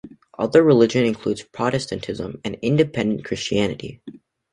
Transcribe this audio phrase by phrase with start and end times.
[0.39, 4.01] Other religion includes Protestantism and Independent Christianity.